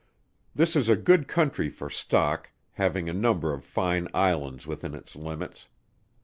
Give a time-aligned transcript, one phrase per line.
[0.55, 5.15] This is a good county for stock, having a number of fine Islands within its
[5.15, 5.67] limits.